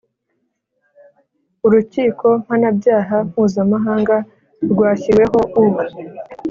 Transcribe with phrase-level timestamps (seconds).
[1.65, 4.15] urukiko mpanabyaha mpuzamahanga
[4.71, 5.61] rwashyiriweho u